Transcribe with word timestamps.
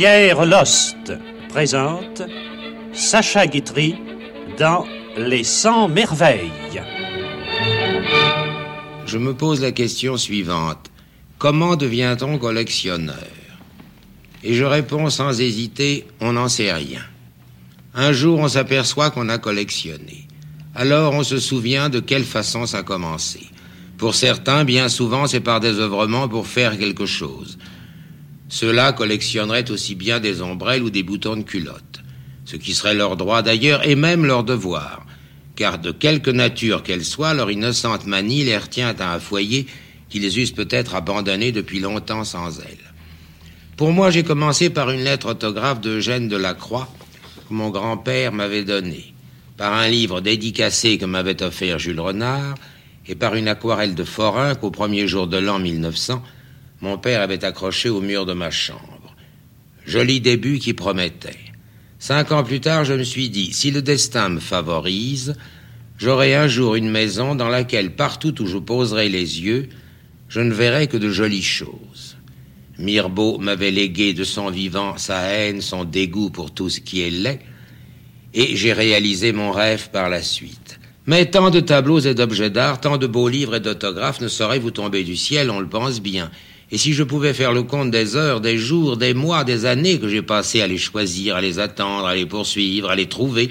Pierre 0.00 0.46
Lost 0.46 1.12
présente 1.50 2.22
Sacha 2.94 3.46
Guitry 3.46 3.96
dans 4.58 4.86
Les 5.14 5.44
100 5.44 5.88
merveilles. 5.88 6.80
Je 9.04 9.18
me 9.18 9.34
pose 9.34 9.60
la 9.60 9.72
question 9.72 10.16
suivante. 10.16 10.90
Comment 11.36 11.76
devient-on 11.76 12.38
collectionneur? 12.38 13.28
Et 14.42 14.54
je 14.54 14.64
réponds 14.64 15.10
sans 15.10 15.38
hésiter, 15.38 16.06
on 16.22 16.32
n'en 16.32 16.48
sait 16.48 16.72
rien. 16.72 17.02
Un 17.94 18.12
jour, 18.12 18.38
on 18.38 18.48
s'aperçoit 18.48 19.10
qu'on 19.10 19.28
a 19.28 19.36
collectionné. 19.36 20.26
Alors, 20.74 21.12
on 21.12 21.24
se 21.24 21.38
souvient 21.38 21.90
de 21.90 22.00
quelle 22.00 22.24
façon 22.24 22.64
ça 22.64 22.78
a 22.78 22.82
commencé. 22.82 23.40
Pour 23.98 24.14
certains, 24.14 24.64
bien 24.64 24.88
souvent, 24.88 25.26
c'est 25.26 25.40
par 25.40 25.60
désœuvrement 25.60 26.26
pour 26.26 26.46
faire 26.46 26.78
quelque 26.78 27.04
chose. 27.04 27.58
Ceux-là 28.50 28.92
collectionneraient 28.92 29.70
aussi 29.70 29.94
bien 29.94 30.18
des 30.18 30.42
ombrelles 30.42 30.82
ou 30.82 30.90
des 30.90 31.04
boutons 31.04 31.36
de 31.36 31.42
culotte, 31.42 32.02
ce 32.44 32.56
qui 32.56 32.74
serait 32.74 32.94
leur 32.94 33.16
droit 33.16 33.42
d'ailleurs 33.42 33.86
et 33.86 33.94
même 33.94 34.26
leur 34.26 34.42
devoir, 34.42 35.06
car 35.54 35.78
de 35.78 35.92
quelque 35.92 36.30
nature 36.30 36.82
qu'elle 36.82 37.04
soit, 37.04 37.32
leur 37.32 37.52
innocente 37.52 38.06
manie 38.06 38.42
les 38.42 38.58
retient 38.58 38.94
à 38.98 39.14
un 39.14 39.20
foyer 39.20 39.66
qui 40.08 40.18
les 40.18 40.40
eussent 40.40 40.50
peut-être 40.50 40.96
abandonnés 40.96 41.52
depuis 41.52 41.78
longtemps 41.78 42.24
sans 42.24 42.58
elle. 42.58 42.92
Pour 43.76 43.92
moi, 43.92 44.10
j'ai 44.10 44.24
commencé 44.24 44.68
par 44.68 44.90
une 44.90 45.04
lettre 45.04 45.30
autographe 45.30 45.80
d'Eugène 45.80 46.28
Delacroix 46.28 46.92
que 47.48 47.54
mon 47.54 47.70
grand-père 47.70 48.32
m'avait 48.32 48.64
donnée, 48.64 49.14
par 49.56 49.74
un 49.74 49.88
livre 49.88 50.20
dédicacé 50.20 50.98
que 50.98 51.06
m'avait 51.06 51.40
offert 51.44 51.78
Jules 51.78 52.00
Renard, 52.00 52.56
et 53.06 53.14
par 53.14 53.36
une 53.36 53.46
aquarelle 53.46 53.94
de 53.94 54.04
Forain 54.04 54.56
qu'au 54.56 54.72
premier 54.72 55.06
jour 55.06 55.28
de 55.28 55.38
l'an 55.38 55.60
1900, 55.60 56.20
mon 56.80 56.98
père 56.98 57.20
avait 57.20 57.44
accroché 57.44 57.88
au 57.88 58.00
mur 58.00 58.26
de 58.26 58.32
ma 58.32 58.50
chambre. 58.50 59.14
Joli 59.86 60.20
début 60.20 60.58
qui 60.58 60.74
promettait. 60.74 61.38
Cinq 61.98 62.32
ans 62.32 62.44
plus 62.44 62.60
tard, 62.60 62.84
je 62.84 62.94
me 62.94 63.02
suis 63.02 63.28
dit, 63.28 63.52
si 63.52 63.70
le 63.70 63.82
destin 63.82 64.30
me 64.30 64.40
favorise, 64.40 65.34
j'aurai 65.98 66.34
un 66.34 66.48
jour 66.48 66.74
une 66.74 66.90
maison 66.90 67.34
dans 67.34 67.48
laquelle, 67.48 67.94
partout 67.94 68.40
où 68.40 68.46
je 68.46 68.56
poserai 68.56 69.08
les 69.08 69.42
yeux, 69.42 69.68
je 70.28 70.40
ne 70.40 70.54
verrai 70.54 70.86
que 70.86 70.96
de 70.96 71.10
jolies 71.10 71.42
choses. 71.42 72.16
Mirbeau 72.78 73.38
m'avait 73.38 73.70
légué 73.70 74.14
de 74.14 74.24
son 74.24 74.48
vivant 74.50 74.96
sa 74.96 75.20
haine, 75.22 75.60
son 75.60 75.84
dégoût 75.84 76.30
pour 76.30 76.52
tout 76.52 76.70
ce 76.70 76.80
qui 76.80 77.02
est 77.02 77.10
laid, 77.10 77.40
et 78.32 78.56
j'ai 78.56 78.72
réalisé 78.72 79.32
mon 79.32 79.50
rêve 79.50 79.90
par 79.90 80.08
la 80.08 80.22
suite. 80.22 80.80
Mais 81.06 81.26
tant 81.26 81.50
de 81.50 81.60
tableaux 81.60 82.00
et 82.00 82.14
d'objets 82.14 82.50
d'art, 82.50 82.80
tant 82.80 82.96
de 82.96 83.06
beaux 83.06 83.28
livres 83.28 83.56
et 83.56 83.60
d'autographes 83.60 84.20
ne 84.20 84.28
sauraient 84.28 84.58
vous 84.58 84.70
tomber 84.70 85.02
du 85.04 85.16
ciel, 85.16 85.50
on 85.50 85.60
le 85.60 85.68
pense 85.68 86.00
bien. 86.00 86.30
Et 86.72 86.78
si 86.78 86.92
je 86.92 87.02
pouvais 87.02 87.34
faire 87.34 87.52
le 87.52 87.64
compte 87.64 87.90
des 87.90 88.16
heures, 88.16 88.40
des 88.40 88.56
jours, 88.56 88.96
des 88.96 89.14
mois, 89.14 89.42
des 89.42 89.66
années 89.66 89.98
que 89.98 90.08
j'ai 90.08 90.22
passé 90.22 90.60
à 90.60 90.66
les 90.68 90.78
choisir, 90.78 91.34
à 91.34 91.40
les 91.40 91.58
attendre, 91.58 92.06
à 92.06 92.14
les 92.14 92.26
poursuivre, 92.26 92.90
à 92.90 92.96
les 92.96 93.08
trouver, 93.08 93.48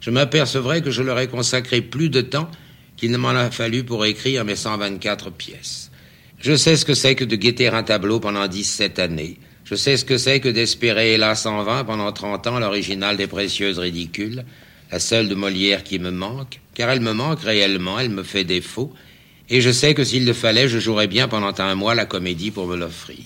je 0.00 0.10
m'apercevrais 0.10 0.80
que 0.80 0.90
je 0.90 1.02
leur 1.02 1.18
ai 1.18 1.28
consacré 1.28 1.82
plus 1.82 2.08
de 2.08 2.22
temps 2.22 2.50
qu'il 2.96 3.10
ne 3.10 3.18
m'en 3.18 3.30
a 3.30 3.50
fallu 3.50 3.84
pour 3.84 4.04
écrire 4.06 4.44
mes 4.44 4.56
124 4.56 5.30
pièces. 5.30 5.90
Je 6.40 6.56
sais 6.56 6.76
ce 6.76 6.84
que 6.84 6.94
c'est 6.94 7.14
que 7.14 7.24
de 7.24 7.36
guetter 7.36 7.68
un 7.68 7.82
tableau 7.82 8.20
pendant 8.20 8.46
17 8.48 8.98
années. 8.98 9.38
Je 9.64 9.74
sais 9.74 9.96
ce 9.96 10.04
que 10.04 10.18
c'est 10.18 10.40
que 10.40 10.48
d'espérer, 10.48 11.14
hélas, 11.14 11.46
en 11.46 11.62
vain, 11.62 11.84
pendant 11.84 12.10
30 12.10 12.46
ans, 12.46 12.58
l'original 12.58 13.16
des 13.16 13.26
précieuses 13.26 13.78
ridicules, 13.78 14.44
la 14.90 14.98
seule 14.98 15.28
de 15.28 15.34
Molière 15.34 15.84
qui 15.84 15.98
me 15.98 16.10
manque, 16.10 16.60
car 16.74 16.90
elle 16.90 17.00
me 17.00 17.12
manque 17.12 17.42
réellement, 17.42 17.98
elle 17.98 18.10
me 18.10 18.22
fait 18.22 18.44
défaut, 18.44 18.92
et 19.52 19.60
je 19.60 19.70
sais 19.70 19.92
que 19.92 20.02
s'il 20.02 20.24
le 20.24 20.32
fallait, 20.32 20.66
je 20.66 20.78
jouerais 20.78 21.08
bien 21.08 21.28
pendant 21.28 21.52
un 21.58 21.74
mois 21.74 21.94
la 21.94 22.06
comédie 22.06 22.50
pour 22.50 22.66
me 22.66 22.74
l'offrir. 22.74 23.18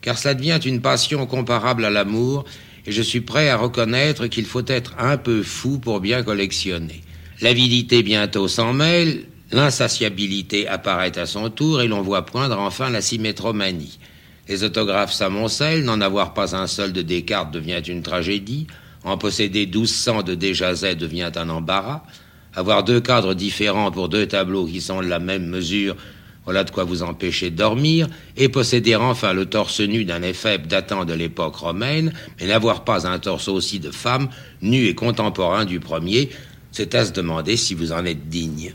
Car 0.00 0.16
cela 0.16 0.32
devient 0.32 0.58
une 0.64 0.80
passion 0.80 1.26
comparable 1.26 1.84
à 1.84 1.90
l'amour, 1.90 2.46
et 2.86 2.90
je 2.90 3.02
suis 3.02 3.20
prêt 3.20 3.50
à 3.50 3.58
reconnaître 3.58 4.28
qu'il 4.28 4.46
faut 4.46 4.64
être 4.66 4.94
un 4.98 5.18
peu 5.18 5.42
fou 5.42 5.78
pour 5.78 6.00
bien 6.00 6.22
collectionner. 6.22 7.02
L'avidité 7.42 8.02
bientôt 8.02 8.48
s'en 8.48 8.72
mêle, 8.72 9.26
l'insatiabilité 9.50 10.66
apparaît 10.68 11.18
à 11.18 11.26
son 11.26 11.50
tour, 11.50 11.82
et 11.82 11.86
l'on 11.86 12.00
voit 12.00 12.24
poindre 12.24 12.58
enfin 12.58 12.88
la 12.88 13.02
symétromanie. 13.02 13.98
Les 14.48 14.64
autographes 14.64 15.12
s'amoncellent, 15.12 15.84
n'en 15.84 16.00
avoir 16.00 16.32
pas 16.32 16.56
un 16.56 16.66
seul 16.66 16.94
de 16.94 17.02
Descartes 17.02 17.52
devient 17.52 17.82
une 17.86 18.02
tragédie, 18.02 18.68
en 19.04 19.18
posséder 19.18 19.66
douze 19.66 19.92
cents 19.92 20.22
de 20.22 20.34
Déjazet 20.34 20.94
devient 20.94 21.32
un 21.36 21.50
embarras, 21.50 22.04
avoir 22.54 22.84
deux 22.84 23.00
cadres 23.00 23.34
différents 23.34 23.90
pour 23.90 24.08
deux 24.08 24.26
tableaux 24.26 24.66
qui 24.66 24.80
sont 24.80 25.00
de 25.00 25.06
la 25.06 25.18
même 25.18 25.46
mesure, 25.46 25.96
voilà 26.44 26.64
de 26.64 26.70
quoi 26.70 26.84
vous 26.84 27.02
empêcher 27.02 27.50
de 27.50 27.56
dormir, 27.56 28.08
et 28.36 28.48
posséder 28.48 28.96
enfin 28.96 29.32
le 29.32 29.46
torse 29.46 29.80
nu 29.80 30.04
d'un 30.04 30.22
éphèbe 30.22 30.66
datant 30.66 31.04
de 31.04 31.14
l'époque 31.14 31.56
romaine, 31.56 32.12
mais 32.40 32.46
n'avoir 32.46 32.84
pas 32.84 33.06
un 33.06 33.18
torse 33.18 33.48
aussi 33.48 33.78
de 33.78 33.90
femme, 33.90 34.28
nu 34.60 34.86
et 34.86 34.94
contemporain 34.94 35.64
du 35.64 35.80
premier, 35.80 36.30
c'est 36.72 36.94
à 36.94 37.04
se 37.04 37.12
demander 37.12 37.56
si 37.56 37.74
vous 37.74 37.92
en 37.92 38.04
êtes 38.04 38.28
digne. 38.28 38.72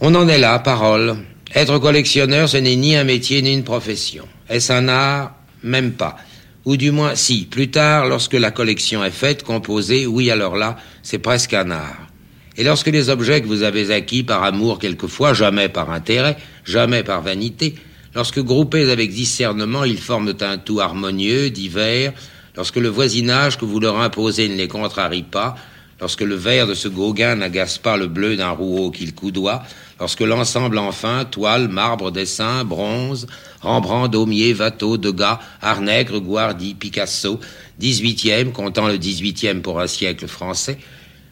On 0.00 0.14
en 0.14 0.28
est 0.28 0.38
là, 0.38 0.58
parole. 0.58 1.16
Être 1.54 1.78
collectionneur, 1.78 2.48
ce 2.48 2.56
n'est 2.56 2.76
ni 2.76 2.96
un 2.96 3.04
métier 3.04 3.42
ni 3.42 3.52
une 3.52 3.64
profession. 3.64 4.26
Est-ce 4.48 4.72
un 4.72 4.88
art? 4.88 5.34
Même 5.62 5.92
pas. 5.92 6.16
Ou 6.64 6.76
du 6.76 6.90
moins, 6.90 7.14
si, 7.14 7.46
plus 7.46 7.70
tard, 7.70 8.06
lorsque 8.06 8.34
la 8.34 8.50
collection 8.50 9.04
est 9.04 9.10
faite, 9.10 9.42
composée, 9.42 10.06
oui, 10.06 10.30
alors 10.30 10.56
là, 10.56 10.76
c'est 11.02 11.18
presque 11.18 11.54
un 11.54 11.70
art. 11.70 12.07
Et 12.58 12.64
lorsque 12.64 12.88
les 12.88 13.08
objets 13.08 13.40
que 13.40 13.46
vous 13.46 13.62
avez 13.62 13.92
acquis 13.92 14.24
par 14.24 14.42
amour 14.42 14.80
quelquefois, 14.80 15.32
jamais 15.32 15.68
par 15.68 15.92
intérêt, 15.92 16.36
jamais 16.64 17.04
par 17.04 17.22
vanité, 17.22 17.76
lorsque 18.16 18.40
groupés 18.40 18.90
avec 18.90 19.12
discernement, 19.12 19.84
ils 19.84 19.96
forment 19.96 20.34
un 20.40 20.58
tout 20.58 20.80
harmonieux, 20.80 21.50
divers, 21.50 22.12
lorsque 22.56 22.76
le 22.76 22.88
voisinage 22.88 23.58
que 23.58 23.64
vous 23.64 23.78
leur 23.78 24.00
imposez 24.00 24.48
ne 24.48 24.56
les 24.56 24.66
contrarie 24.66 25.22
pas, 25.22 25.54
lorsque 26.00 26.22
le 26.22 26.34
vert 26.34 26.66
de 26.66 26.74
ce 26.74 26.88
Gauguin 26.88 27.36
n'agace 27.36 27.78
pas 27.78 27.96
le 27.96 28.08
bleu 28.08 28.34
d'un 28.34 28.50
rouleau 28.50 28.90
qu'il 28.90 29.14
coudoie, 29.14 29.62
lorsque 30.00 30.22
l'ensemble 30.22 30.78
enfin, 30.78 31.24
toile, 31.24 31.68
marbre, 31.68 32.10
dessin, 32.10 32.64
bronze, 32.64 33.28
Rembrandt, 33.60 34.10
Daumier, 34.10 34.52
Watteau, 34.54 34.96
Degas, 34.96 35.38
Arnègre, 35.62 36.18
Guardi, 36.18 36.74
Picasso, 36.74 37.38
dix-huitième, 37.78 38.50
comptant 38.50 38.88
le 38.88 38.98
dix-huitième 38.98 39.62
pour 39.62 39.78
un 39.78 39.86
siècle 39.86 40.26
français, 40.26 40.78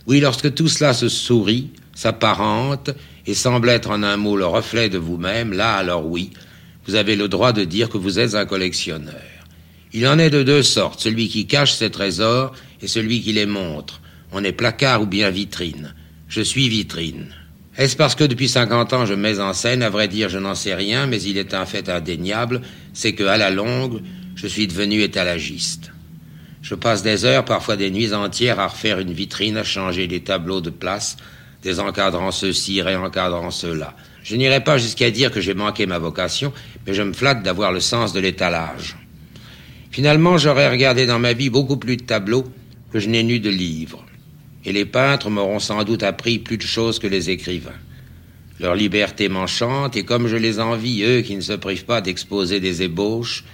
oui, 0.06 0.20
lorsque 0.20 0.54
tout 0.54 0.68
cela 0.68 0.92
se 0.92 1.08
sourit, 1.08 1.70
s'apparente, 1.94 2.90
et 3.26 3.34
semble 3.34 3.68
être 3.68 3.90
en 3.90 4.02
un 4.02 4.16
mot 4.16 4.36
le 4.36 4.46
reflet 4.46 4.88
de 4.88 4.98
vous-même, 4.98 5.52
là 5.52 5.74
alors 5.74 6.06
oui, 6.06 6.30
vous 6.86 6.94
avez 6.94 7.16
le 7.16 7.28
droit 7.28 7.52
de 7.52 7.64
dire 7.64 7.88
que 7.88 7.98
vous 7.98 8.18
êtes 8.18 8.34
un 8.34 8.46
collectionneur. 8.46 9.14
Il 9.92 10.06
en 10.06 10.18
est 10.18 10.30
de 10.30 10.42
deux 10.42 10.62
sortes, 10.62 11.00
celui 11.00 11.28
qui 11.28 11.46
cache 11.46 11.72
ses 11.72 11.90
trésors 11.90 12.52
et 12.80 12.86
celui 12.86 13.20
qui 13.22 13.32
les 13.32 13.46
montre. 13.46 14.00
On 14.30 14.44
est 14.44 14.52
placard 14.52 15.02
ou 15.02 15.06
bien 15.06 15.30
vitrine. 15.30 15.94
Je 16.28 16.42
suis 16.42 16.68
vitrine. 16.68 17.26
Est-ce 17.76 17.96
parce 17.96 18.14
que 18.14 18.24
depuis 18.24 18.48
cinquante 18.48 18.92
ans 18.92 19.06
je 19.06 19.14
mets 19.14 19.40
en 19.40 19.52
scène? 19.52 19.82
À 19.82 19.90
vrai 19.90 20.08
dire, 20.08 20.28
je 20.28 20.38
n'en 20.38 20.54
sais 20.54 20.74
rien, 20.74 21.06
mais 21.06 21.20
il 21.20 21.36
est 21.38 21.54
un 21.54 21.66
fait 21.66 21.88
indéniable, 21.88 22.62
c'est 22.92 23.14
que, 23.14 23.24
à 23.24 23.36
la 23.36 23.50
longue, 23.50 24.00
je 24.34 24.46
suis 24.46 24.66
devenu 24.66 25.02
étalagiste. 25.02 25.92
Je 26.68 26.74
passe 26.74 27.04
des 27.04 27.24
heures, 27.24 27.44
parfois 27.44 27.76
des 27.76 27.92
nuits 27.92 28.12
entières, 28.12 28.58
à 28.58 28.66
refaire 28.66 28.98
une 28.98 29.12
vitrine, 29.12 29.56
à 29.56 29.62
changer 29.62 30.08
des 30.08 30.18
tableaux 30.18 30.60
de 30.60 30.70
place, 30.70 31.16
désencadrant 31.62 32.32
ceux-ci, 32.32 32.82
réencadrant 32.82 33.52
ceux-là. 33.52 33.94
Je 34.24 34.34
n'irai 34.34 34.64
pas 34.64 34.76
jusqu'à 34.76 35.12
dire 35.12 35.30
que 35.30 35.40
j'ai 35.40 35.54
manqué 35.54 35.86
ma 35.86 36.00
vocation, 36.00 36.52
mais 36.84 36.92
je 36.92 37.02
me 37.02 37.12
flatte 37.12 37.44
d'avoir 37.44 37.70
le 37.70 37.78
sens 37.78 38.12
de 38.12 38.18
l'étalage. 38.18 38.96
Finalement, 39.92 40.38
j'aurais 40.38 40.68
regardé 40.68 41.06
dans 41.06 41.20
ma 41.20 41.34
vie 41.34 41.50
beaucoup 41.50 41.76
plus 41.76 41.98
de 41.98 42.02
tableaux 42.02 42.46
que 42.92 42.98
je 42.98 43.08
n'ai 43.10 43.22
nu 43.22 43.38
de 43.38 43.48
livres. 43.48 44.04
Et 44.64 44.72
les 44.72 44.86
peintres 44.86 45.30
m'auront 45.30 45.60
sans 45.60 45.84
doute 45.84 46.02
appris 46.02 46.40
plus 46.40 46.56
de 46.56 46.62
choses 46.62 46.98
que 46.98 47.06
les 47.06 47.30
écrivains. 47.30 47.78
Leur 48.58 48.74
liberté 48.74 49.28
m'enchante, 49.28 49.94
et 49.96 50.04
comme 50.04 50.26
je 50.26 50.36
les 50.36 50.58
envie, 50.58 51.04
eux 51.04 51.20
qui 51.20 51.36
ne 51.36 51.42
se 51.42 51.52
privent 51.52 51.84
pas 51.84 52.00
d'exposer 52.00 52.58
des 52.58 52.82
ébauches, 52.82 53.44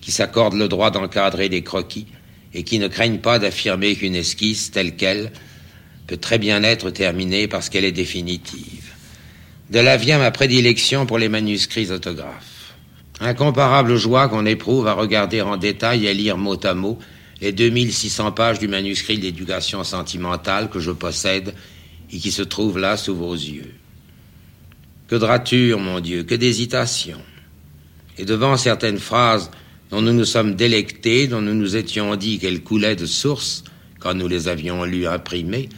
qui 0.00 0.12
s'accordent 0.12 0.54
le 0.54 0.68
droit 0.68 0.90
d'encadrer 0.90 1.50
des 1.50 1.62
croquis, 1.62 2.06
et 2.54 2.62
qui 2.62 2.78
ne 2.78 2.88
craignent 2.88 3.18
pas 3.18 3.38
d'affirmer 3.38 3.96
qu'une 3.96 4.14
esquisse 4.14 4.70
telle 4.70 4.96
qu'elle 4.96 5.32
peut 6.06 6.16
très 6.16 6.38
bien 6.38 6.62
être 6.62 6.90
terminée 6.90 7.48
parce 7.48 7.68
qu'elle 7.68 7.84
est 7.84 7.92
définitive. 7.92 8.92
De 9.70 9.80
là 9.80 9.96
vient 9.96 10.18
ma 10.18 10.30
prédilection 10.30 11.06
pour 11.06 11.18
les 11.18 11.28
manuscrits 11.28 11.90
autographes. 11.90 12.74
Incomparable 13.20 13.96
joie 13.96 14.28
qu'on 14.28 14.46
éprouve 14.46 14.86
à 14.86 14.92
regarder 14.92 15.40
en 15.40 15.56
détail 15.56 16.06
et 16.06 16.10
à 16.10 16.12
lire 16.12 16.36
mot 16.36 16.58
à 16.64 16.74
mot 16.74 16.98
les 17.40 17.52
2600 17.52 18.32
pages 18.32 18.58
du 18.58 18.68
manuscrit 18.68 19.18
d'éducation 19.18 19.82
sentimentale 19.84 20.68
que 20.68 20.80
je 20.80 20.90
possède 20.90 21.54
et 22.12 22.18
qui 22.18 22.30
se 22.30 22.42
trouve 22.42 22.78
là 22.78 22.96
sous 22.96 23.14
vos 23.14 23.34
yeux. 23.34 23.74
Que 25.08 25.16
de 25.16 25.74
mon 25.74 26.00
Dieu, 26.00 26.22
que 26.22 26.34
d'hésitation. 26.34 27.18
Et 28.16 28.24
devant 28.24 28.56
certaines 28.56 28.98
phrases 28.98 29.50
dont 29.94 30.02
nous 30.02 30.12
nous 30.12 30.24
sommes 30.24 30.56
délectés, 30.56 31.28
dont 31.28 31.40
nous 31.40 31.54
nous 31.54 31.76
étions 31.76 32.16
dit 32.16 32.40
qu'elles 32.40 32.64
coulaient 32.64 32.96
de 32.96 33.06
source 33.06 33.62
quand 34.00 34.12
nous 34.12 34.26
les 34.26 34.48
avions 34.48 34.82
lues 34.82 35.06
imprimées, 35.06 35.68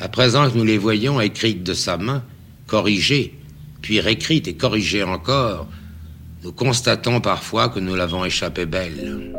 à 0.00 0.08
présent 0.08 0.50
que 0.50 0.56
nous 0.56 0.64
les 0.64 0.78
voyons 0.78 1.20
écrites 1.20 1.62
de 1.62 1.74
sa 1.74 1.98
main, 1.98 2.24
corrigées, 2.66 3.34
puis 3.82 4.00
réécrites 4.00 4.48
et 4.48 4.54
corrigées 4.54 5.02
encore, 5.02 5.68
nous 6.42 6.52
constatons 6.52 7.20
parfois 7.20 7.68
que 7.68 7.78
nous 7.78 7.94
l'avons 7.94 8.24
échappé 8.24 8.64
belle. 8.64 9.34